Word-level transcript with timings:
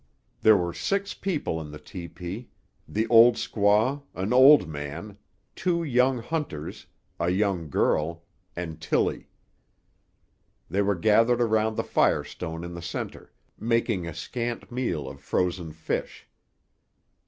There 0.41 0.57
were 0.57 0.73
six 0.73 1.13
people 1.13 1.61
in 1.61 1.69
the 1.69 1.77
tepee, 1.77 2.49
the 2.87 3.05
old 3.05 3.35
squaw, 3.35 4.01
an 4.15 4.33
old 4.33 4.67
man, 4.67 5.19
two 5.55 5.83
young 5.83 6.17
hunters, 6.23 6.87
a 7.19 7.29
young 7.29 7.69
girl, 7.69 8.23
and 8.55 8.81
Tillie. 8.81 9.29
They 10.71 10.81
were 10.81 10.95
gathered 10.95 11.39
around 11.39 11.75
the 11.75 11.83
fire 11.83 12.23
stone 12.23 12.63
in 12.63 12.73
the 12.73 12.81
centre, 12.81 13.31
making 13.59 14.07
a 14.07 14.15
scant 14.15 14.71
meal 14.71 15.07
of 15.07 15.21
frozen 15.21 15.71
fish. 15.71 16.27